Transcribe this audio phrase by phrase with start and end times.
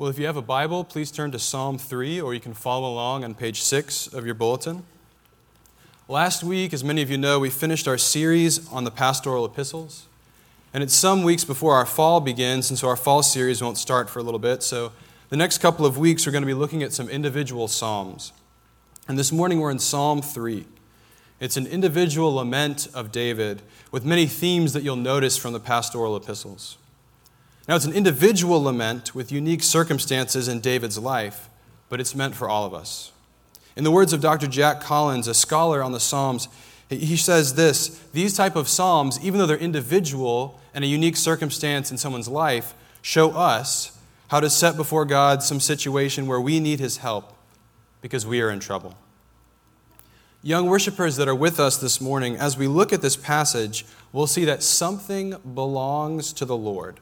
[0.00, 2.90] Well, if you have a Bible, please turn to Psalm 3, or you can follow
[2.90, 4.84] along on page 6 of your bulletin.
[6.08, 10.06] Last week, as many of you know, we finished our series on the pastoral epistles.
[10.72, 14.08] And it's some weeks before our fall begins, and so our fall series won't start
[14.08, 14.62] for a little bit.
[14.62, 14.92] So
[15.28, 18.32] the next couple of weeks, we're going to be looking at some individual Psalms.
[19.06, 20.64] And this morning, we're in Psalm 3.
[21.40, 23.60] It's an individual lament of David
[23.92, 26.78] with many themes that you'll notice from the pastoral epistles.
[27.70, 31.48] Now, it's an individual lament with unique circumstances in David's life,
[31.88, 33.12] but it's meant for all of us.
[33.76, 34.48] In the words of Dr.
[34.48, 36.48] Jack Collins, a scholar on the Psalms,
[36.88, 41.92] he says this These type of Psalms, even though they're individual and a unique circumstance
[41.92, 43.96] in someone's life, show us
[44.30, 47.32] how to set before God some situation where we need his help
[48.02, 48.96] because we are in trouble.
[50.42, 54.26] Young worshipers that are with us this morning, as we look at this passage, we'll
[54.26, 56.98] see that something belongs to the Lord.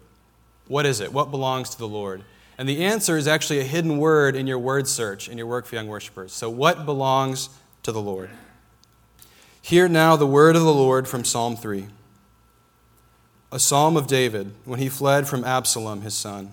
[0.69, 1.13] What is it?
[1.13, 2.23] What belongs to the Lord?
[2.59, 5.67] And the answer is actually a hidden word in your word search in your work
[5.67, 6.33] for young worshipers.
[6.33, 7.49] So, what belongs
[7.85, 8.31] to the Lord?
[9.63, 11.87] Hear now the word of the Lord from Psalm 3,
[13.53, 16.53] a psalm of David when he fled from Absalom, his son.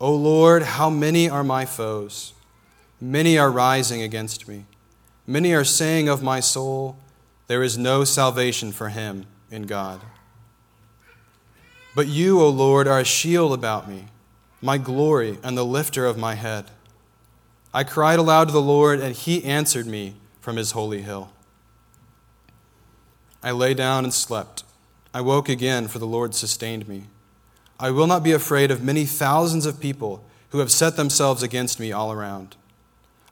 [0.00, 2.34] O Lord, how many are my foes?
[3.00, 4.66] Many are rising against me.
[5.26, 6.96] Many are saying of my soul,
[7.46, 10.00] There is no salvation for him in God.
[11.96, 14.08] But you, O Lord, are a shield about me,
[14.60, 16.66] my glory and the lifter of my head.
[17.72, 21.30] I cried aloud to the Lord, and he answered me from his holy hill.
[23.42, 24.62] I lay down and slept.
[25.14, 27.04] I woke again, for the Lord sustained me.
[27.80, 31.80] I will not be afraid of many thousands of people who have set themselves against
[31.80, 32.56] me all around.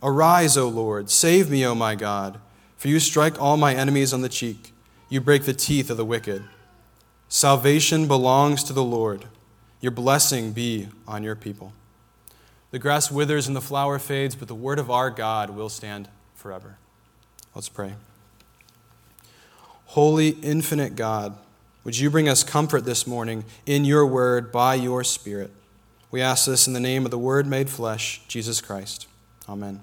[0.02, 2.40] Arise, O Lord, save me, O my God,
[2.78, 4.72] for you strike all my enemies on the cheek,
[5.10, 6.44] you break the teeth of the wicked.
[7.28, 9.26] Salvation belongs to the Lord.
[9.80, 11.72] Your blessing be on your people.
[12.70, 16.08] The grass withers and the flower fades, but the word of our God will stand
[16.34, 16.76] forever.
[17.54, 17.94] Let's pray.
[19.86, 21.36] Holy, infinite God,
[21.84, 25.52] would you bring us comfort this morning in your word by your Spirit?
[26.10, 29.06] We ask this in the name of the Word made flesh, Jesus Christ.
[29.48, 29.80] Amen.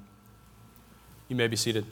[1.29, 1.85] You may be seated.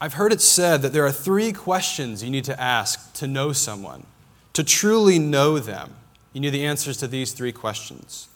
[0.00, 3.52] I've heard it said that there are three questions you need to ask to know
[3.52, 4.06] someone.
[4.54, 5.94] To truly know them,
[6.32, 8.28] you need the answers to these three questions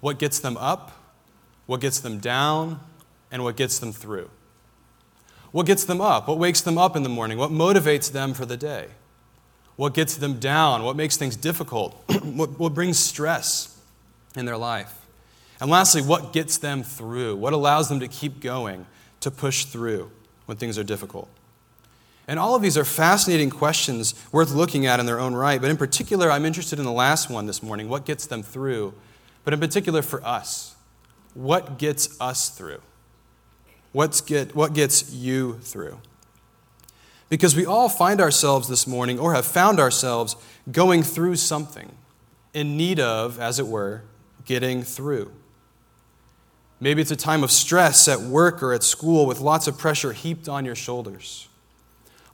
[0.00, 0.92] What gets them up?
[1.66, 2.80] What gets them down?
[3.30, 4.30] And what gets them through?
[5.52, 6.28] What gets them up?
[6.28, 7.38] What wakes them up in the morning?
[7.38, 8.88] What motivates them for the day?
[9.76, 10.82] What gets them down?
[10.82, 11.94] What makes things difficult?
[12.22, 13.78] what, what brings stress
[14.34, 14.94] in their life?
[15.60, 17.36] And lastly, what gets them through?
[17.36, 18.86] What allows them to keep going,
[19.20, 20.10] to push through?
[20.48, 21.28] When things are difficult?
[22.26, 25.60] And all of these are fascinating questions worth looking at in their own right.
[25.60, 28.94] But in particular, I'm interested in the last one this morning what gets them through?
[29.44, 30.74] But in particular, for us,
[31.34, 32.80] what gets us through?
[33.92, 36.00] What's get, what gets you through?
[37.28, 40.34] Because we all find ourselves this morning, or have found ourselves,
[40.72, 41.92] going through something,
[42.54, 44.02] in need of, as it were,
[44.46, 45.30] getting through.
[46.80, 50.12] Maybe it's a time of stress at work or at school with lots of pressure
[50.12, 51.48] heaped on your shoulders.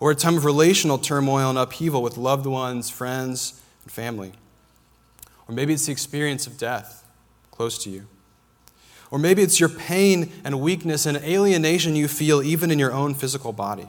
[0.00, 4.32] Or a time of relational turmoil and upheaval with loved ones, friends, and family.
[5.49, 7.06] Or maybe it's the experience of death
[7.50, 8.06] close to you.
[9.10, 13.15] Or maybe it's your pain and weakness and alienation you feel even in your own
[13.15, 13.88] physical body.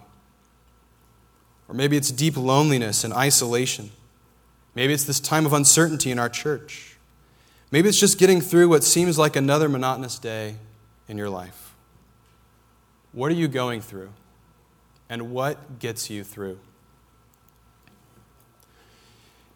[1.68, 3.92] Or maybe it's deep loneliness and isolation.
[4.76, 6.95] Maybe it's this time of uncertainty in our church.
[7.76, 10.56] Maybe it's just getting through what seems like another monotonous day
[11.10, 11.76] in your life.
[13.12, 14.12] What are you going through?
[15.10, 16.58] And what gets you through?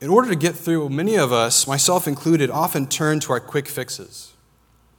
[0.02, 3.70] In order to get through, many of us, myself included, often turn to our quick
[3.70, 4.34] fixes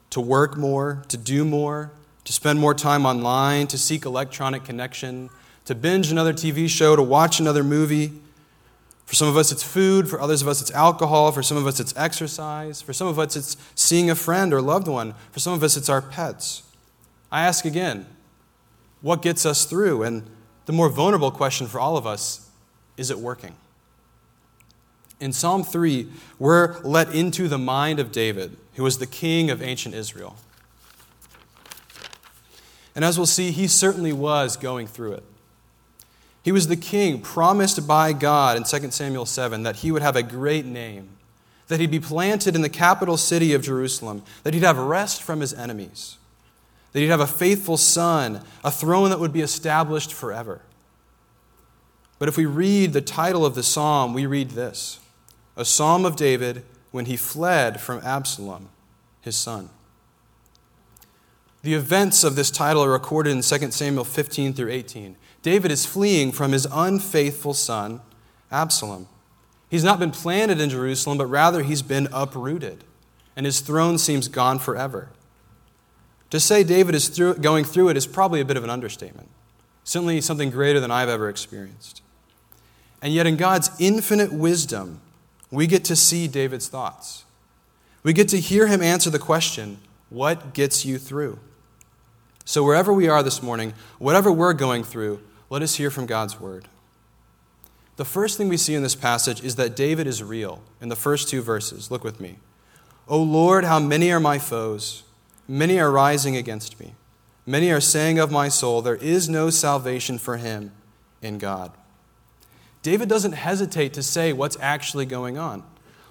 [0.08, 1.92] to work more, to do more,
[2.24, 5.28] to spend more time online, to seek electronic connection,
[5.66, 8.12] to binge another TV show, to watch another movie
[9.10, 10.08] for some of us, it's food.
[10.08, 11.32] For others of us, it's alcohol.
[11.32, 12.80] For some of us, it's exercise.
[12.80, 15.16] For some of us, it's seeing a friend or loved one.
[15.32, 16.62] For some of us, it's our pets.
[17.32, 18.06] I ask again,
[19.00, 20.04] what gets us through?
[20.04, 20.30] And
[20.66, 22.48] the more vulnerable question for all of us
[22.96, 23.56] is it working?
[25.18, 26.06] In Psalm 3,
[26.38, 30.36] we're let into the mind of David, who was the king of ancient Israel.
[32.94, 35.24] And as we'll see, he certainly was going through it.
[36.42, 40.16] He was the king promised by God in 2 Samuel 7 that he would have
[40.16, 41.10] a great name,
[41.68, 45.40] that he'd be planted in the capital city of Jerusalem, that he'd have rest from
[45.40, 46.16] his enemies,
[46.92, 50.62] that he'd have a faithful son, a throne that would be established forever.
[52.18, 54.98] But if we read the title of the psalm, we read this
[55.56, 58.68] a psalm of David when he fled from Absalom,
[59.20, 59.68] his son.
[61.62, 65.16] The events of this title are recorded in 2 Samuel 15 through 18.
[65.42, 68.00] David is fleeing from his unfaithful son,
[68.50, 69.08] Absalom.
[69.70, 72.84] He's not been planted in Jerusalem, but rather he's been uprooted,
[73.36, 75.10] and his throne seems gone forever.
[76.30, 79.28] To say David is through, going through it is probably a bit of an understatement,
[79.84, 82.02] certainly something greater than I've ever experienced.
[83.02, 85.00] And yet, in God's infinite wisdom,
[85.50, 87.24] we get to see David's thoughts.
[88.02, 89.78] We get to hear him answer the question,
[90.10, 91.38] What gets you through?
[92.44, 95.20] So, wherever we are this morning, whatever we're going through,
[95.50, 96.68] let us hear from God's word.
[97.96, 100.96] The first thing we see in this passage is that David is real in the
[100.96, 101.90] first two verses.
[101.90, 102.38] Look with me.
[103.08, 105.02] O Lord, how many are my foes?
[105.46, 106.94] Many are rising against me.
[107.44, 110.72] Many are saying of my soul, There is no salvation for him
[111.20, 111.72] in God.
[112.82, 115.64] David doesn't hesitate to say what's actually going on.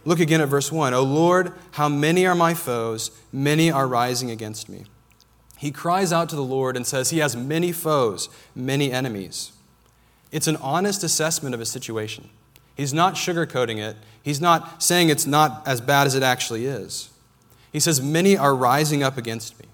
[0.05, 0.93] Look again at verse 1.
[0.93, 3.11] O Lord, how many are my foes?
[3.31, 4.85] Many are rising against me.
[5.59, 9.51] He cries out to the Lord and says he has many foes, many enemies.
[10.31, 12.29] It's an honest assessment of his situation.
[12.77, 17.09] He's not sugarcoating it, he's not saying it's not as bad as it actually is.
[17.73, 19.65] He says, Many are rising up against me.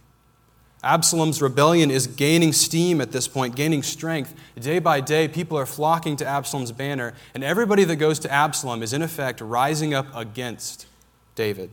[0.84, 4.34] Absalom's rebellion is gaining steam at this point, gaining strength.
[4.60, 8.82] Day by day, people are flocking to Absalom's banner, and everybody that goes to Absalom
[8.82, 10.88] is, in effect, rising up against
[11.36, 11.70] David.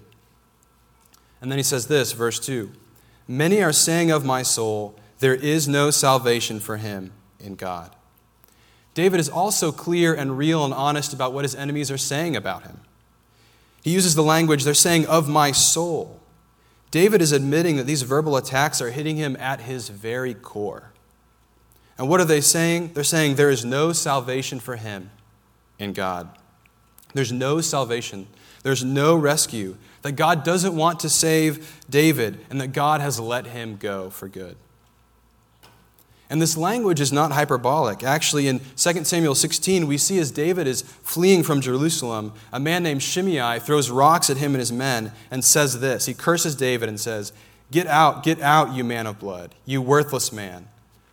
[1.40, 2.72] And then he says this, verse 2
[3.28, 7.94] Many are saying of my soul, there is no salvation for him in God.
[8.94, 12.64] David is also clear and real and honest about what his enemies are saying about
[12.64, 12.80] him.
[13.82, 16.20] He uses the language, they're saying, of my soul.
[16.90, 20.92] David is admitting that these verbal attacks are hitting him at his very core.
[21.96, 22.92] And what are they saying?
[22.92, 25.10] They're saying there is no salvation for him
[25.78, 26.28] in God.
[27.14, 28.26] There's no salvation.
[28.62, 29.76] There's no rescue.
[30.02, 34.28] That God doesn't want to save David and that God has let him go for
[34.28, 34.56] good.
[36.28, 38.02] And this language is not hyperbolic.
[38.02, 42.82] Actually, in 2 Samuel 16, we see as David is fleeing from Jerusalem, a man
[42.82, 46.06] named Shimei throws rocks at him and his men and says this.
[46.06, 47.34] He curses David and says,
[47.70, 50.68] Get out, get out, you man of blood, you worthless man.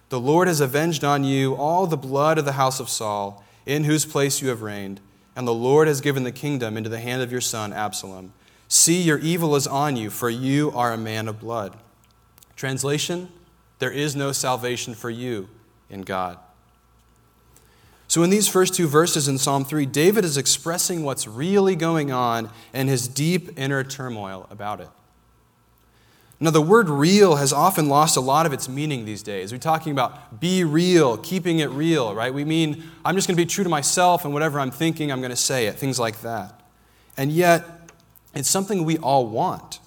[0.07, 3.84] The Lord has avenged on you all the blood of the house of Saul, in
[3.84, 5.01] whose place you have reigned,
[5.39, 8.33] and the Lord has given the kingdom into the hand of your son Absalom.
[8.68, 11.77] See, your evil is on you, for you are a man of blood.
[12.57, 13.30] Translation
[13.80, 15.47] there is no salvation for you
[15.89, 16.38] in God.
[18.09, 22.12] So, in these first two verses in Psalm 3, David is expressing what's really going
[22.12, 24.89] on and his deep inner turmoil about it.
[26.41, 29.51] Now, the word real has often lost a lot of its meaning these days.
[29.51, 32.33] We're talking about be real, keeping it real, right?
[32.33, 35.19] We mean, I'm just going to be true to myself and whatever I'm thinking, I'm
[35.19, 36.62] going to say it, things like that.
[37.18, 37.91] And yet,
[38.33, 39.80] it's something we all want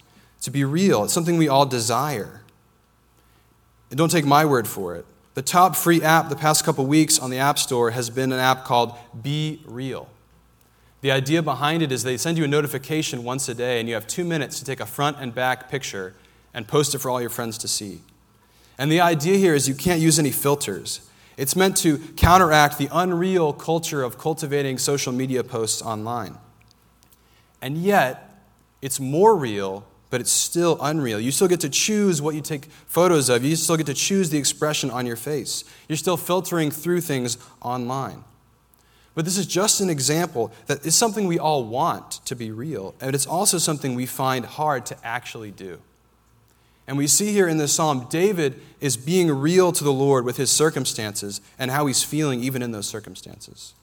[0.42, 2.42] to be real, it's something we all desire.
[3.90, 5.06] And don't take my word for it.
[5.34, 8.38] The top free app the past couple weeks on the App Store has been an
[8.38, 10.08] app called Be Real.
[11.00, 13.94] The idea behind it is they send you a notification once a day, and you
[13.94, 16.14] have two minutes to take a front and back picture
[16.54, 18.00] and post it for all your friends to see.
[18.78, 21.08] And the idea here is you can't use any filters.
[21.36, 26.36] It's meant to counteract the unreal culture of cultivating social media posts online.
[27.60, 28.44] And yet,
[28.80, 31.18] it's more real but it's still unreal.
[31.18, 33.42] You still get to choose what you take photos of.
[33.42, 35.64] You still get to choose the expression on your face.
[35.88, 38.22] You're still filtering through things online.
[39.14, 42.94] But this is just an example that is something we all want to be real,
[43.00, 45.80] and it's also something we find hard to actually do.
[46.86, 50.36] And we see here in this psalm, David is being real to the Lord with
[50.36, 53.74] his circumstances and how he's feeling even in those circumstances.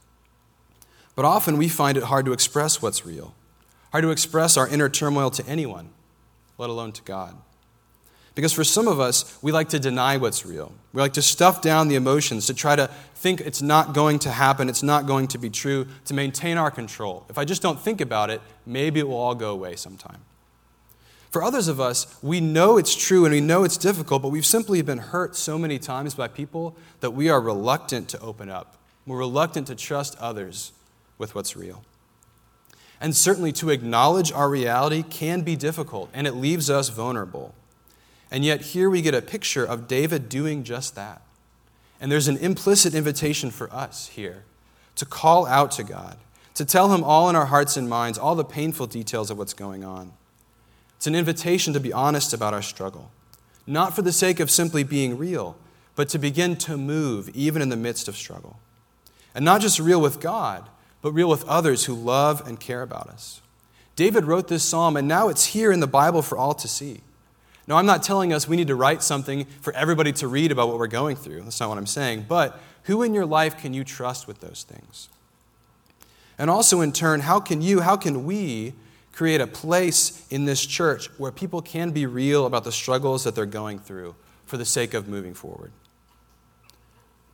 [1.16, 3.34] But often we find it hard to express what's real,
[3.92, 5.90] hard to express our inner turmoil to anyone
[6.60, 7.36] let alone to God.
[8.36, 10.72] Because for some of us, we like to deny what's real.
[10.94, 14.32] We like to stuff down the emotions, to try to think it's not going to
[14.32, 17.26] happen, it's not going to be true, to maintain our control.
[17.30, 20.20] If I just don't think about it, maybe it will all go away sometime.
[21.32, 24.46] For others of us, we know it's true and we know it's difficult, but we've
[24.46, 28.78] simply been hurt so many times by people that we are reluctant to open up.
[29.06, 30.72] We're reluctant to trust others
[31.18, 31.84] with what's real.
[33.00, 37.54] And certainly to acknowledge our reality can be difficult, and it leaves us vulnerable.
[38.32, 41.22] And yet, here we get a picture of David doing just that.
[42.02, 44.44] And there's an implicit invitation for us here
[44.96, 46.18] to call out to God,
[46.56, 49.54] to tell Him all in our hearts and minds, all the painful details of what's
[49.54, 50.12] going on.
[51.00, 53.10] It's an invitation to be honest about our struggle,
[53.66, 55.56] not for the sake of simply being real,
[55.96, 58.60] but to begin to move even in the midst of struggle.
[59.34, 60.68] And not just real with God,
[61.02, 63.40] but real with others who love and care about us.
[63.96, 67.00] David wrote this psalm, and now it's here in the Bible for all to see.
[67.66, 70.68] Now, I'm not telling us we need to write something for everybody to read about
[70.68, 71.44] what we're going through.
[71.44, 72.26] That's not what I'm saying.
[72.28, 75.08] But who in your life can you trust with those things?
[76.38, 78.74] And also, in turn, how can you, how can we
[79.20, 83.36] create a place in this church where people can be real about the struggles that
[83.36, 85.74] they're going through for the sake of moving forward?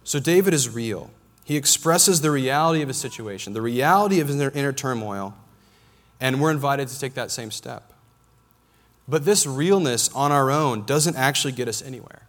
[0.04, 1.12] So, David is real.
[1.44, 5.36] He expresses the reality of his situation, the reality of his inner turmoil,
[6.20, 7.94] and we're invited to take that same step.
[9.08, 12.24] But this realness on our own doesn't actually get us anywhere.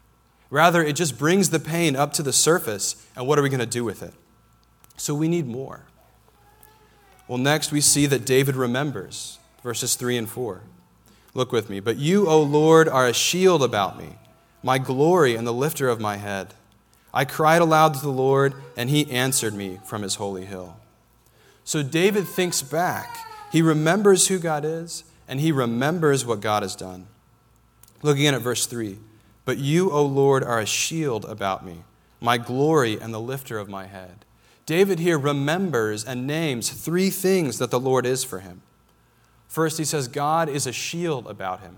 [0.51, 3.61] Rather, it just brings the pain up to the surface, and what are we going
[3.61, 4.13] to do with it?
[4.99, 5.87] So we need more.
[7.27, 10.61] Well, next we see that David remembers, verses 3 and 4.
[11.35, 11.81] Look with me.
[11.81, 14.17] But you, O Lord, are a shield about me,
[14.63, 16.55] my glory and the lifter of my head.
[17.13, 20.77] I cried aloud to the Lord, and he answered me from his holy hill.
[21.65, 23.17] So David thinks back.
[23.51, 27.09] He remembers who God is, and he remembers what God has done.
[28.03, 28.99] Look again at verse 3.
[29.45, 31.83] But you, O Lord, are a shield about me,
[32.21, 34.25] my glory and the lifter of my head.
[34.65, 38.63] David here remembers and names three things that the Lord is for him.
[39.57, 41.77] First, he says, God is a shield about him.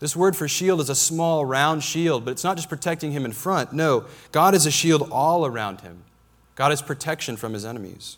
[0.00, 3.24] This word for shield is a small, round shield, but it's not just protecting him
[3.24, 3.72] in front.
[3.72, 6.02] No, God is a shield all around him.
[6.56, 8.16] God is protection from his enemies.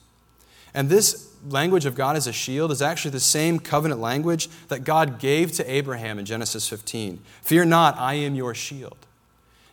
[0.72, 4.82] And this language of God as a shield is actually the same covenant language that
[4.82, 7.20] God gave to Abraham in Genesis 15.
[7.42, 8.96] Fear not, I am your shield.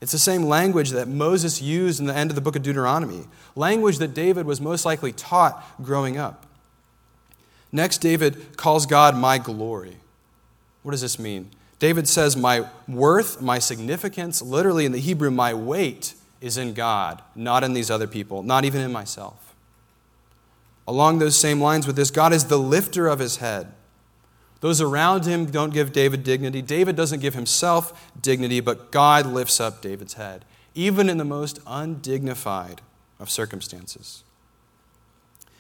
[0.02, 3.24] It's the same language that Moses used in the end of the book of Deuteronomy,
[3.56, 6.44] language that David was most likely taught growing up.
[7.72, 9.98] Next, David calls God my glory.
[10.84, 11.50] What does this mean?
[11.80, 17.22] David says, My worth, my significance, literally in the Hebrew, my weight is in God,
[17.36, 19.56] not in these other people, not even in myself.
[20.88, 23.74] Along those same lines with this, God is the lifter of his head.
[24.62, 26.62] Those around him don't give David dignity.
[26.62, 31.60] David doesn't give himself dignity, but God lifts up David's head, even in the most
[31.68, 32.82] undignified
[33.20, 34.24] of circumstances.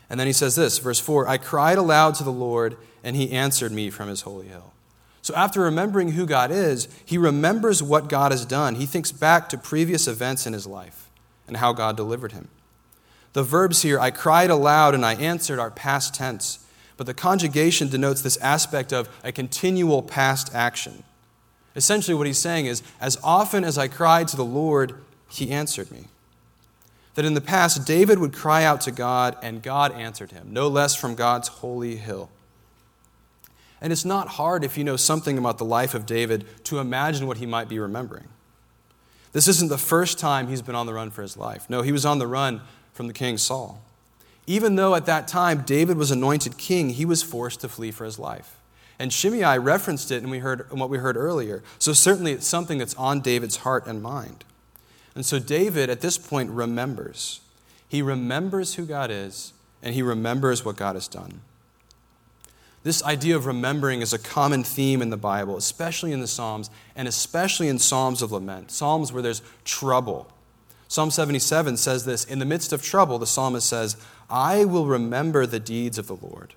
[0.09, 3.31] And then he says this, verse 4 I cried aloud to the Lord, and he
[3.31, 4.73] answered me from his holy hill.
[5.21, 8.75] So, after remembering who God is, he remembers what God has done.
[8.75, 11.09] He thinks back to previous events in his life
[11.47, 12.47] and how God delivered him.
[13.33, 16.65] The verbs here, I cried aloud and I answered, are past tense.
[16.95, 21.03] But the conjugation denotes this aspect of a continual past action.
[21.75, 24.95] Essentially, what he's saying is, as often as I cried to the Lord,
[25.29, 26.05] he answered me.
[27.17, 30.67] That in the past, David would cry out to God, and God answered him, no
[30.67, 32.29] less from God's holy hill.
[33.81, 37.25] And it's not hard if you know something about the life of David to imagine
[37.25, 38.25] what he might be remembering.
[39.31, 41.67] This isn't the first time he's been on the run for his life.
[41.71, 42.61] No, he was on the run
[42.93, 43.81] from the king Saul.
[44.45, 48.05] Even though at that time David was anointed king, he was forced to flee for
[48.05, 48.57] his life.
[48.99, 51.63] And Shimei referenced it in, we heard, what we heard earlier.
[51.79, 54.43] So certainly it's something that's on David's heart and mind.
[55.17, 57.41] And so David, at this point, remembers.
[57.89, 61.41] He remembers who God is, and he remembers what God has done.
[62.83, 66.69] This idea of remembering is a common theme in the Bible, especially in the Psalms,
[66.95, 70.31] and especially in Psalms of lament, Psalms where there's trouble.
[70.87, 73.97] Psalm 77 says this In the midst of trouble, the psalmist says,
[74.29, 76.53] I will remember the deeds of the Lord.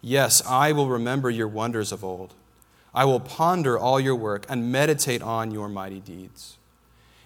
[0.00, 2.32] Yes, I will remember your wonders of old.
[2.94, 6.56] I will ponder all your work and meditate on your mighty deeds.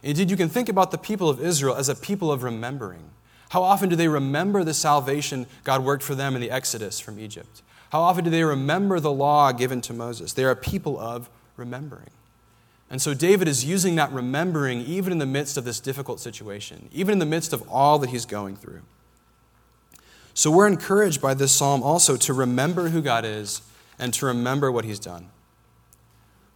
[0.06, 3.10] Indeed, you can think about the people of Israel as a people of remembering.
[3.48, 7.18] How often do they remember the salvation God worked for them in the Exodus from
[7.18, 7.60] Egypt?
[7.90, 10.32] How often do they remember the law given to Moses?
[10.32, 12.10] They are a people of remembering.
[12.88, 16.88] And so David is using that remembering even in the midst of this difficult situation,
[16.92, 18.82] even in the midst of all that he's going through.
[20.34, 23.60] So we're encouraged by this psalm also to remember who God is
[23.98, 25.30] and to remember what he's done.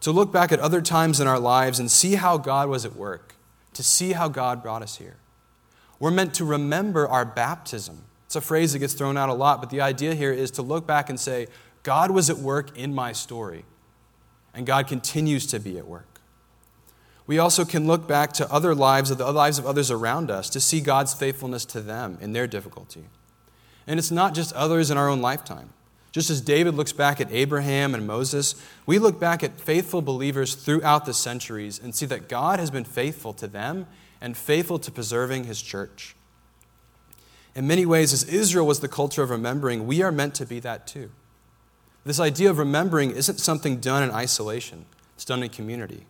[0.03, 2.95] To look back at other times in our lives and see how God was at
[2.95, 3.35] work,
[3.81, 5.17] to see how God brought us here.
[5.99, 8.05] We're meant to remember our baptism.
[8.27, 10.63] It's a phrase that gets thrown out a lot, but the idea here is to
[10.63, 11.47] look back and say,
[11.83, 13.65] God was at work in my story,
[14.53, 16.21] and God continues to be at work.
[17.27, 20.51] We also can look back to other lives, of the lives of others around us,
[20.51, 23.05] to see God's faithfulness to them in their difficulty.
[23.87, 25.71] And it's not just others in our own lifetime.
[26.13, 30.55] Just as David looks back at Abraham and Moses, we look back at faithful believers
[30.55, 33.87] throughout the centuries and see that God has been faithful to them
[34.21, 36.17] and faithful to preserving his church.
[37.55, 40.61] In many ways, as Israel was the culture of remembering, we are meant to be
[40.61, 41.11] that too.
[42.05, 46.07] This idea of remembering isn't something done in isolation, it's done in community.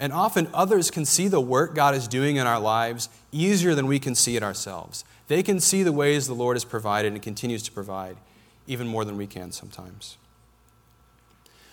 [0.00, 3.86] And often others can see the work God is doing in our lives easier than
[3.86, 5.04] we can see it ourselves.
[5.28, 8.16] They can see the ways the Lord has provided and continues to provide,
[8.66, 10.16] even more than we can sometimes.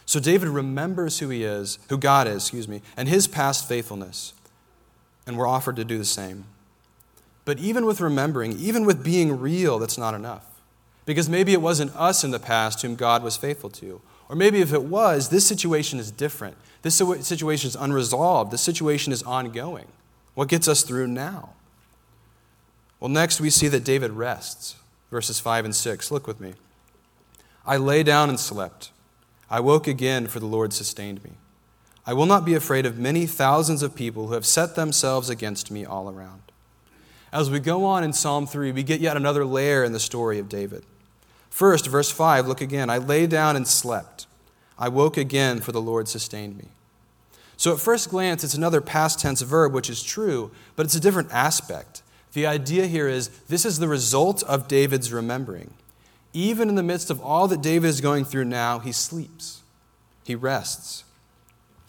[0.06, 4.34] So David remembers who he is, who God is, excuse me, and his past faithfulness.
[5.28, 6.46] And we're offered to do the same.
[7.46, 10.46] But even with remembering, even with being real, that's not enough.
[11.06, 14.02] Because maybe it wasn't us in the past whom God was faithful to.
[14.28, 16.58] Or maybe if it was, this situation is different.
[16.82, 18.52] This situation is unresolved.
[18.52, 19.88] This situation is ongoing.
[20.34, 21.50] What gets us through now?
[23.00, 24.76] Well, next we see that David rests.
[25.12, 26.12] Verses 5 and 6.
[26.12, 26.54] Look with me.
[27.70, 28.90] I lay down and slept.
[29.48, 31.34] I woke again, for the Lord sustained me.
[32.04, 35.70] I will not be afraid of many thousands of people who have set themselves against
[35.70, 36.42] me all around.
[37.32, 40.40] As we go on in Psalm 3, we get yet another layer in the story
[40.40, 40.84] of David.
[41.52, 42.90] First, verse 5, look again.
[42.90, 44.26] I lay down and slept.
[44.80, 46.70] I woke again, for the Lord sustained me.
[47.56, 51.00] So, at first glance, it's another past tense verb, which is true, but it's a
[51.00, 52.02] different aspect.
[52.34, 55.76] The idea here is this is the result of David's remembering.
[56.34, 59.62] Even in the midst of all that David is going through now, he sleeps,
[60.24, 61.04] he rests.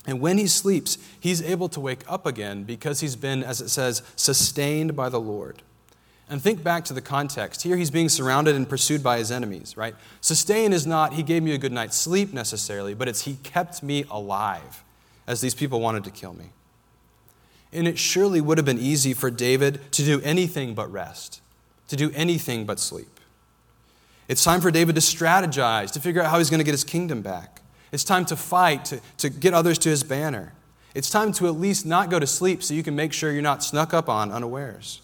[0.06, 3.68] And when he sleeps, he's able to wake up again because he's been, as it
[3.68, 5.62] says, sustained by the Lord.
[6.28, 7.62] And think back to the context.
[7.62, 9.94] Here he's being surrounded and pursued by his enemies, right?
[10.20, 13.82] Sustain is not, he gave me a good night's sleep necessarily, but it's he kept
[13.82, 14.84] me alive
[15.26, 16.46] as these people wanted to kill me.
[17.72, 21.40] And it surely would have been easy for David to do anything but rest,
[21.88, 23.19] to do anything but sleep.
[24.30, 26.84] It's time for David to strategize, to figure out how he's going to get his
[26.84, 27.62] kingdom back.
[27.90, 30.52] It's time to fight, to, to get others to his banner.
[30.94, 33.42] It's time to at least not go to sleep so you can make sure you're
[33.42, 35.00] not snuck up on unawares.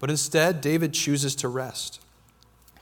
[0.00, 2.02] But instead, David chooses to rest,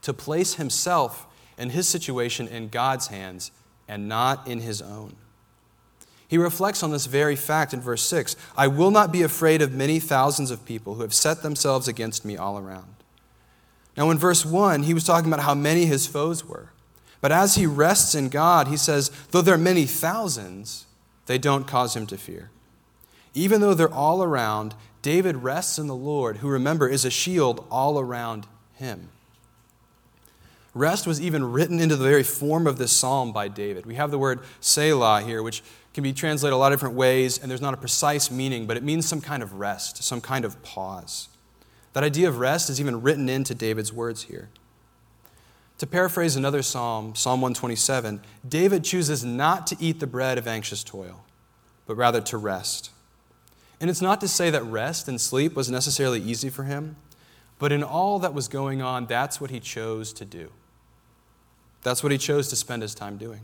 [0.02, 1.24] to place himself
[1.56, 3.52] and his situation in God's hands
[3.86, 5.14] and not in his own.
[6.26, 9.72] He reflects on this very fact in verse 6 I will not be afraid of
[9.72, 12.97] many thousands of people who have set themselves against me all around.
[13.98, 16.70] Now, in verse 1, he was talking about how many his foes were.
[17.20, 20.86] But as he rests in God, he says, though there are many thousands,
[21.26, 22.50] they don't cause him to fear.
[23.34, 27.66] Even though they're all around, David rests in the Lord, who, remember, is a shield
[27.72, 29.08] all around him.
[30.74, 33.84] Rest was even written into the very form of this psalm by David.
[33.84, 35.60] We have the word Selah here, which
[35.92, 38.76] can be translated a lot of different ways, and there's not a precise meaning, but
[38.76, 41.28] it means some kind of rest, some kind of pause.
[41.98, 44.50] That idea of rest is even written into David's words here.
[45.78, 50.84] To paraphrase another psalm, Psalm 127, David chooses not to eat the bread of anxious
[50.84, 51.24] toil,
[51.88, 52.92] but rather to rest.
[53.80, 56.94] And it's not to say that rest and sleep was necessarily easy for him,
[57.58, 60.52] but in all that was going on, that's what he chose to do.
[61.82, 63.40] That's what he chose to spend his time doing.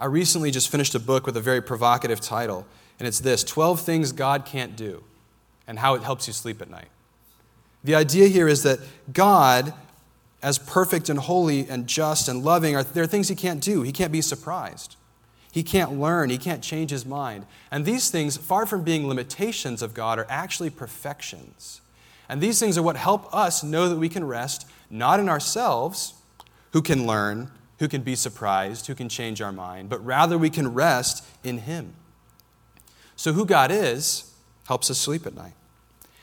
[0.00, 2.66] I recently just finished a book with a very provocative title,
[2.98, 5.04] and it's this 12 Things God Can't Do
[5.68, 6.88] and how it helps you sleep at night.
[7.84, 8.80] The idea here is that
[9.12, 9.72] God,
[10.42, 13.82] as perfect and holy and just and loving, are, there are things he can't do.
[13.82, 14.96] He can't be surprised.
[15.52, 16.30] He can't learn.
[16.30, 17.46] He can't change his mind.
[17.70, 21.80] And these things, far from being limitations of God, are actually perfections.
[22.28, 26.14] And these things are what help us know that we can rest not in ourselves,
[26.72, 30.50] who can learn, who can be surprised, who can change our mind, but rather we
[30.50, 31.94] can rest in Him.
[33.16, 34.27] So, who God is
[34.68, 35.54] helps us sleep at night.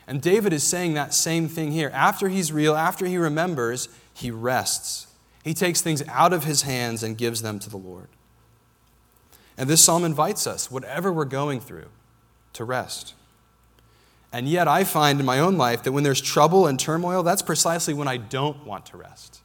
[0.06, 1.90] And David is saying that same thing here.
[1.92, 5.08] After he's real, after he remembers, he rests.
[5.42, 8.06] He takes things out of his hands and gives them to the Lord.
[9.58, 11.88] And this psalm invites us, whatever we're going through,
[12.52, 13.14] to rest.
[14.32, 17.42] And yet, I find in my own life that when there's trouble and turmoil, that's
[17.42, 19.40] precisely when I don't want to rest.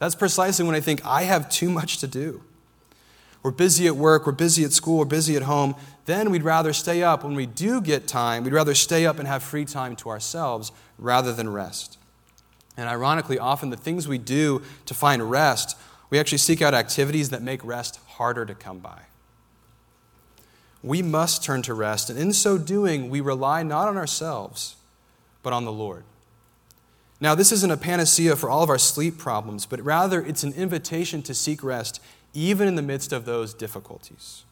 [0.00, 2.42] That's precisely when I think I have too much to do.
[3.42, 5.74] We're busy at work, we're busy at school, we're busy at home.
[6.04, 7.24] Then we'd rather stay up.
[7.24, 10.72] When we do get time, we'd rather stay up and have free time to ourselves
[10.98, 11.98] rather than rest.
[12.76, 15.76] And ironically, often the things we do to find rest,
[16.10, 19.02] we actually seek out activities that make rest harder to come by.
[20.82, 24.76] We must turn to rest, and in so doing, we rely not on ourselves,
[25.42, 26.04] but on the Lord.
[27.20, 30.54] Now, this isn't a panacea for all of our sleep problems, but rather it's an
[30.54, 32.00] invitation to seek rest
[32.32, 34.44] even in the midst of those difficulties.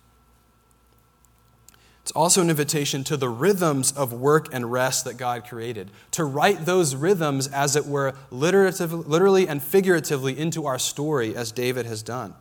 [2.02, 6.24] It's also an invitation to the rhythms of work and rest that God created, to
[6.24, 12.02] write those rhythms, as it were, literally and figuratively into our story, as David has
[12.02, 12.34] done.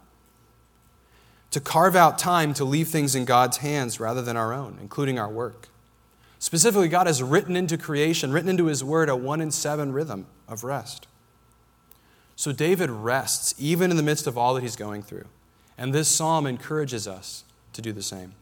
[1.52, 5.20] To carve out time to leave things in God's hands rather than our own, including
[5.20, 5.68] our work.
[6.40, 10.28] Specifically, God has written into creation, written into His Word, a one in seven rhythm
[10.48, 11.08] of rest.
[12.38, 15.26] So David rests even in the midst of all that he's going through.
[15.76, 18.34] And this psalm encourages us to do the same.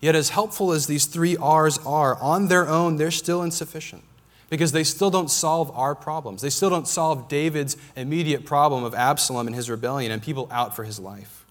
[0.00, 4.02] Yet, as helpful as these three R's are, on their own, they're still insufficient
[4.48, 6.40] because they still don't solve our problems.
[6.40, 10.74] They still don't solve David's immediate problem of Absalom and his rebellion and people out
[10.74, 11.44] for his life.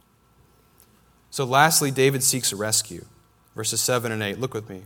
[1.30, 3.06] So, lastly, David seeks rescue.
[3.56, 4.40] Verses 7 and 8.
[4.40, 4.82] Look with me.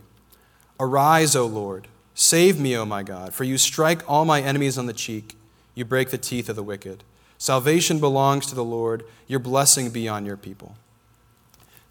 [0.78, 1.88] Arise, O Lord.
[2.14, 5.35] Save me, O my God, for you strike all my enemies on the cheek.
[5.76, 7.04] You break the teeth of the wicked.
[7.38, 9.04] Salvation belongs to the Lord.
[9.28, 10.74] Your blessing be on your people.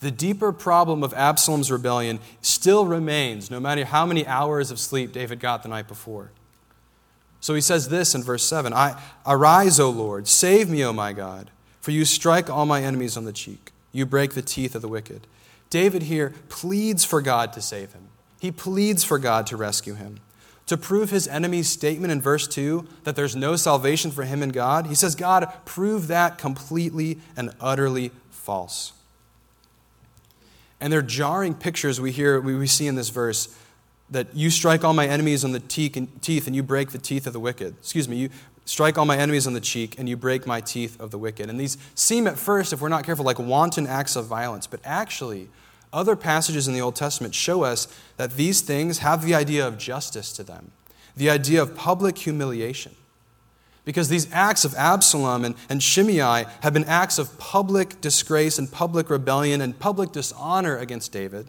[0.02, 5.14] The deeper problem of Absalom's rebellion still remains, no matter how many hours of sleep
[5.14, 6.32] David got the night before.
[7.40, 11.14] So he says this in verse 7 I, Arise, O Lord, save me, O my
[11.14, 13.72] God, for you strike all my enemies on the cheek.
[13.92, 15.28] You break the teeth of the wicked.
[15.70, 18.10] David here pleads for God to save him.
[18.40, 20.20] He pleads for God to rescue him.
[20.68, 24.50] To prove his enemy's statement in verse 2 that there's no salvation for him in
[24.50, 28.94] God, he says, God, prove that completely and utterly false.
[30.82, 33.56] And they're jarring pictures we hear, we see in this verse
[34.10, 37.34] that you strike all my enemies on the teeth and you break the teeth of
[37.34, 37.76] the wicked.
[37.80, 38.30] Excuse me, you
[38.66, 41.50] Strike all my enemies on the cheek, and you break my teeth of the wicked.
[41.52, 44.66] And these seem at first, if we're not careful, like wanton acts of violence.
[44.66, 45.50] But actually,
[45.96, 49.78] other passages in the Old Testament show us that these things have the idea of
[49.78, 50.72] justice to them,
[51.16, 52.94] the idea of public humiliation.
[53.86, 58.72] Because these acts of Absalom and, and Shimei have been acts of public disgrace and
[58.72, 61.48] public rebellion and public dishonor against David.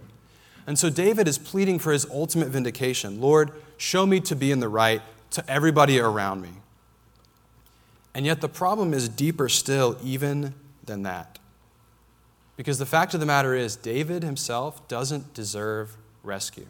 [0.66, 4.60] And so David is pleading for his ultimate vindication Lord, show me to be in
[4.60, 6.50] the right to everybody around me.
[8.14, 10.54] And yet, the problem is deeper still, even
[10.84, 11.38] than that.
[12.56, 16.66] Because the fact of the matter is, David himself doesn't deserve rescue.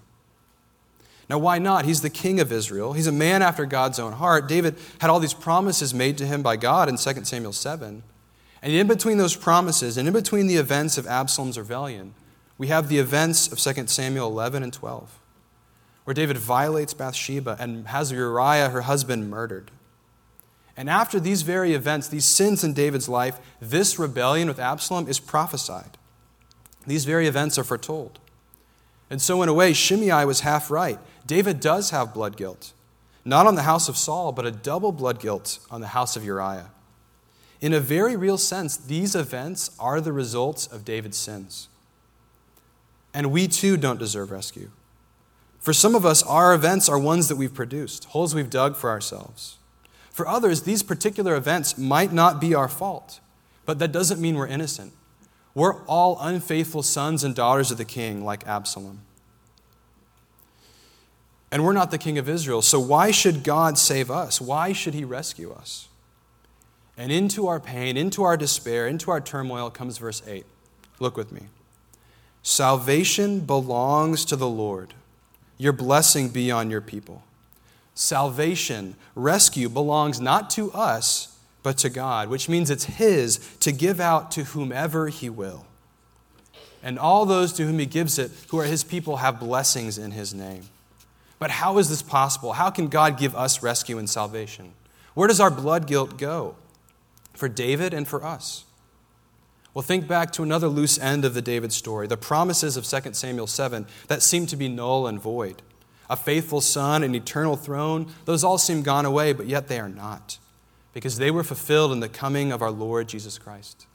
[1.29, 1.85] Now, why not?
[1.85, 2.93] He's the king of Israel.
[2.93, 4.49] He's a man after God's own heart.
[4.49, 8.03] David had all these promises made to him by God in 2 Samuel 7.
[8.63, 12.15] And in between those promises, and in between the events of Absalom's rebellion,
[12.59, 15.19] we have the events of 2 Samuel 11 and 12,
[16.05, 19.71] where David violates Bathsheba and has Uriah, her husband, murdered.
[20.77, 25.19] And after these very events, these sins in David's life, this rebellion with Absalom is
[25.19, 25.97] prophesied.
[26.87, 28.19] These very events are foretold.
[29.09, 30.99] And so, in a way, Shimei was half right.
[31.27, 32.73] David does have blood guilt,
[33.25, 36.25] not on the house of Saul, but a double blood guilt on the house of
[36.25, 36.71] Uriah.
[37.61, 41.69] In a very real sense, these events are the results of David's sins.
[43.15, 44.71] And we too don't deserve rescue.
[45.59, 48.91] For some of us, our events are ones that we've produced, holes we've dug for
[48.91, 49.57] ourselves.
[50.17, 53.21] For others, these particular events might not be our fault,
[53.67, 54.95] but that doesn't mean we're innocent.
[55.55, 59.03] We're all unfaithful sons and daughters of the king, like Absalom.
[61.53, 64.41] And we're not the king of Israel, so why should God save us?
[64.41, 65.89] Why should he rescue us?
[66.97, 70.47] And into our pain, into our despair, into our turmoil comes verse 8.
[70.99, 71.43] Look with me.
[72.43, 74.95] Salvation belongs to the Lord.
[75.59, 77.23] Your blessing be on your people
[77.97, 83.99] salvation, rescue belongs not to us, but to God, which means it's His to give
[83.99, 85.67] out to whomever He will.
[86.81, 90.13] And all those to whom He gives it, who are His people, have blessings in
[90.13, 90.69] His name.
[91.41, 92.53] But how is this possible?
[92.53, 94.73] How can God give us rescue and salvation?
[95.15, 96.55] Where does our blood guilt go?
[97.35, 98.65] For David and for us.
[99.75, 103.13] Well, think back to another loose end of the David story, the promises of 2
[103.13, 105.63] Samuel 7 that seem to be null and void
[106.09, 109.89] a faithful son, an eternal throne, those all seem gone away, but yet they are
[109.89, 110.39] not,
[110.93, 113.87] because they were fulfilled in the coming of our Lord Jesus Christ.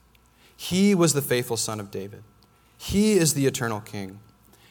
[0.56, 2.22] He was the faithful son of David.
[2.78, 4.20] He is the eternal king.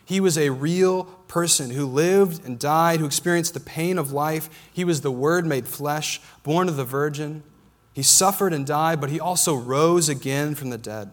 [0.03, 4.49] He was a real person who lived and died, who experienced the pain of life.
[4.73, 7.43] He was the Word made flesh, born of the Virgin.
[7.93, 11.11] He suffered and died, but he also rose again from the dead.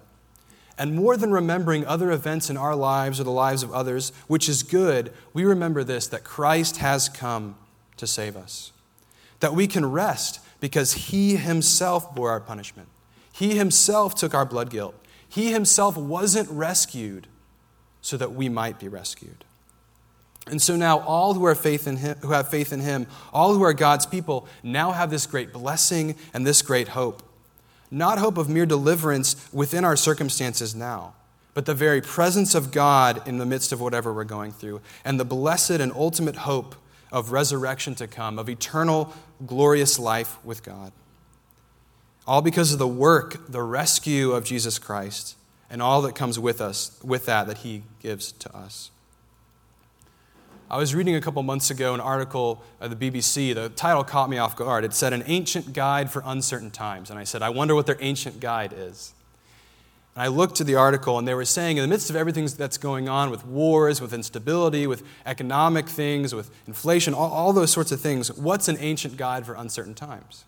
[0.78, 4.48] And more than remembering other events in our lives or the lives of others, which
[4.48, 7.56] is good, we remember this that Christ has come
[7.96, 8.70] to save us.
[9.40, 12.88] That we can rest because he himself bore our punishment.
[13.32, 14.94] He himself took our blood guilt.
[15.28, 17.26] He himself wasn't rescued
[18.00, 19.44] so that we might be rescued.
[20.46, 23.74] And so now all who, faith him, who have faith in him, all who are
[23.74, 27.27] God's people, now have this great blessing and this great hope
[27.90, 31.14] not hope of mere deliverance within our circumstances now,
[31.54, 35.18] but the very presence of God in the midst of whatever we're going through, and
[35.18, 36.74] the blessed and ultimate hope
[37.10, 39.14] of resurrection to come, of eternal,
[39.46, 40.92] glorious life with God.
[42.26, 45.36] All because of the work, the rescue of Jesus Christ,
[45.70, 48.90] and all that comes with us, with that, that He gives to us.
[50.70, 53.54] I was reading a couple months ago an article at the BBC.
[53.54, 54.84] The title caught me off guard.
[54.84, 57.08] It said, An Ancient Guide for Uncertain Times.
[57.08, 59.14] And I said, I wonder what their ancient guide is.
[60.14, 62.46] And I looked to the article, and they were saying, in the midst of everything
[62.48, 67.70] that's going on with wars, with instability, with economic things, with inflation, all, all those
[67.70, 70.44] sorts of things, what's an ancient guide for uncertain times?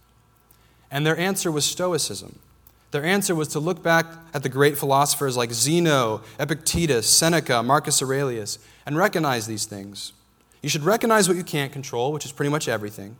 [0.90, 2.40] And their answer was Stoicism.
[2.90, 8.02] Their answer was to look back at the great philosophers like Zeno, Epictetus, Seneca, Marcus
[8.02, 10.12] Aurelius, and recognize these things.
[10.62, 13.16] You should recognize what you can't control, which is pretty much everything,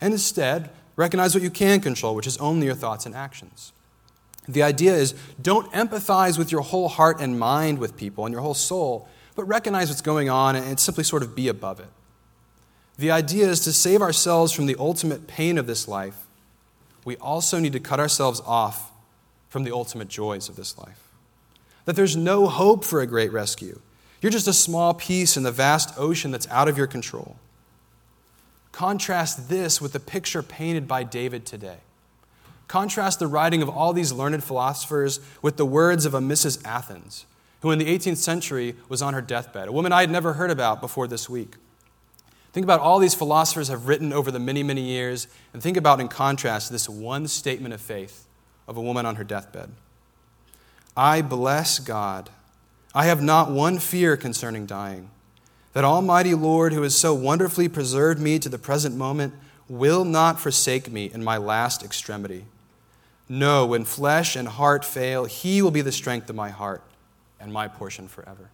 [0.00, 3.72] and instead recognize what you can control, which is only your thoughts and actions.
[4.46, 8.42] The idea is don't empathize with your whole heart and mind with people and your
[8.42, 11.88] whole soul, but recognize what's going on and simply sort of be above it.
[12.98, 16.26] The idea is to save ourselves from the ultimate pain of this life.
[17.04, 18.92] We also need to cut ourselves off
[19.54, 21.12] from the ultimate joys of this life.
[21.84, 23.78] That there's no hope for a great rescue.
[24.20, 27.36] You're just a small piece in the vast ocean that's out of your control.
[28.72, 31.76] Contrast this with the picture painted by David today.
[32.66, 36.60] Contrast the writing of all these learned philosophers with the words of a Mrs.
[36.66, 37.24] Athens,
[37.60, 40.50] who in the 18th century was on her deathbed, a woman I had never heard
[40.50, 41.54] about before this week.
[42.52, 46.00] Think about all these philosophers have written over the many, many years, and think about,
[46.00, 48.26] in contrast, this one statement of faith
[48.66, 49.70] of a woman on her deathbed
[50.96, 52.30] I bless God.
[52.94, 55.10] I have not one fear concerning dying.
[55.72, 59.34] That Almighty Lord, who has so wonderfully preserved me to the present moment,
[59.68, 62.44] will not forsake me in my last extremity.
[63.28, 66.82] No, when flesh and heart fail, He will be the strength of my heart
[67.40, 68.50] and my portion forever.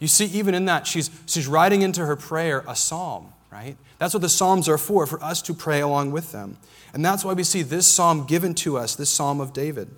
[0.00, 3.76] You see, even in that, she's, she's writing into her prayer a psalm, right?
[3.98, 6.56] That's what the psalms are for, for us to pray along with them.
[6.92, 9.88] And that's why we see this psalm given to us, this psalm of David.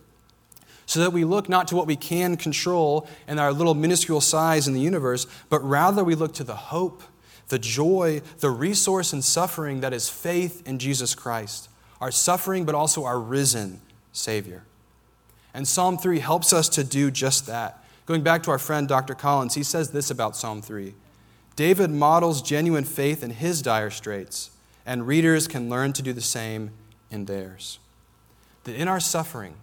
[0.84, 4.68] So that we look not to what we can control in our little minuscule size
[4.68, 7.02] in the universe, but rather we look to the hope,
[7.48, 12.74] the joy, the resource and suffering that is faith in Jesus Christ, our suffering, but
[12.74, 13.80] also our risen
[14.12, 14.64] Savior.
[15.54, 17.82] And Psalm 3 helps us to do just that.
[18.04, 19.14] Going back to our friend Dr.
[19.14, 20.94] Collins, he says this about Psalm 3
[21.56, 24.50] David models genuine faith in his dire straits,
[24.84, 26.70] and readers can learn to do the same
[27.10, 27.78] in theirs.
[28.64, 29.54] That in our suffering,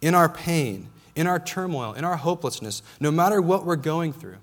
[0.00, 4.36] in our pain, in our turmoil, in our hopelessness, no matter what we're going through,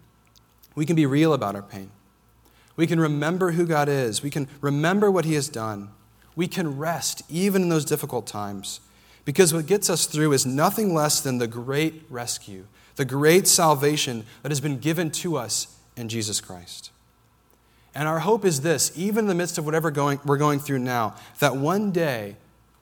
[0.74, 1.91] we can be real about our pain.
[2.76, 4.22] We can remember who God is.
[4.22, 5.89] We can remember what He has done.
[6.36, 8.82] We can rest even in those difficult times
[9.24, 12.65] because what gets us through is nothing less than the great rescue
[12.96, 16.91] the great salvation that has been given to us in Jesus Christ.
[17.95, 20.79] And our hope is this, even in the midst of whatever going, we're going through
[20.79, 22.36] now, that one day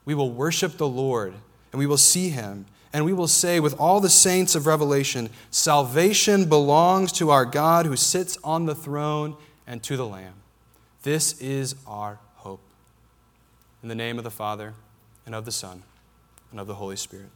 [0.04, 1.32] we will worship the Lord
[1.72, 5.28] and we will see him and we will say with all the saints of Revelation,
[5.50, 10.34] salvation belongs to our God who sits on the throne and to the Lamb.
[11.02, 12.60] This is our hope.
[13.82, 14.74] In the name of the Father,
[15.26, 15.82] and of the Son,
[16.52, 17.30] and of the Holy Spirit.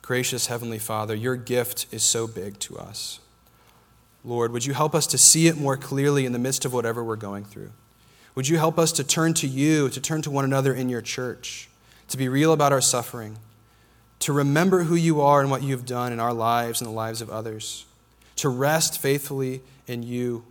[0.00, 3.20] Gracious Heavenly Father, your gift is so big to us.
[4.24, 7.02] Lord, would you help us to see it more clearly in the midst of whatever
[7.02, 7.72] we're going through?
[8.34, 11.00] Would you help us to turn to you, to turn to one another in your
[11.00, 11.68] church,
[12.08, 13.36] to be real about our suffering,
[14.20, 17.22] to remember who you are and what you've done in our lives and the lives
[17.22, 17.86] of others,
[18.36, 20.44] to rest faithfully in you,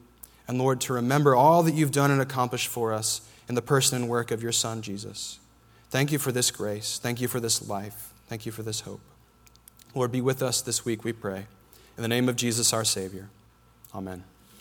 [0.47, 4.01] and Lord, to remember all that you've done and accomplished for us in the person
[4.01, 5.39] and work of your Son, Jesus.
[5.89, 6.99] Thank you for this grace.
[6.99, 8.12] Thank you for this life.
[8.27, 9.01] Thank you for this hope.
[9.95, 11.45] Lord, be with us this week, we pray.
[11.97, 13.29] In the name of Jesus, our Savior.
[13.93, 14.23] Amen.